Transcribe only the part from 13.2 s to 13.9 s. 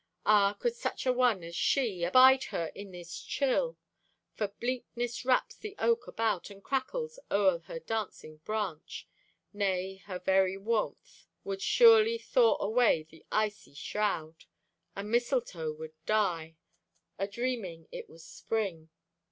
icy